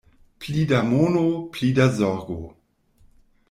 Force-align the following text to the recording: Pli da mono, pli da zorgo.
Pli 0.45 0.61
da 0.69 0.79
mono, 0.91 1.25
pli 1.53 1.69
da 1.77 1.87
zorgo. 1.97 2.41